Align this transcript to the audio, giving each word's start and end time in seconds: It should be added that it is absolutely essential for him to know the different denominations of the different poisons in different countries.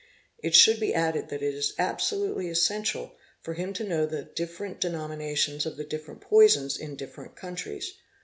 It 0.39 0.55
should 0.55 0.79
be 0.79 0.95
added 0.95 1.29
that 1.29 1.43
it 1.43 1.53
is 1.53 1.75
absolutely 1.77 2.49
essential 2.49 3.15
for 3.39 3.53
him 3.53 3.71
to 3.73 3.83
know 3.83 4.07
the 4.07 4.23
different 4.23 4.81
denominations 4.81 5.67
of 5.67 5.77
the 5.77 5.83
different 5.85 6.21
poisons 6.21 6.75
in 6.75 6.95
different 6.95 7.35
countries. 7.35 7.93